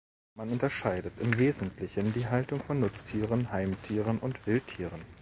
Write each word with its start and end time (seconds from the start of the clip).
Man 0.33 0.49
unterscheidet 0.49 1.13
im 1.21 1.37
Wesentlichen 1.37 2.11
die 2.13 2.25
Haltung 2.25 2.59
von 2.59 2.79
Nutztieren, 2.79 3.51
Heimtieren 3.51 4.17
und 4.17 4.47
Wildtieren. 4.47 4.99